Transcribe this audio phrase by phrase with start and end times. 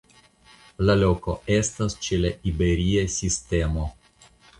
[0.89, 3.85] La loko estas ĉe la Iberia Sistemo.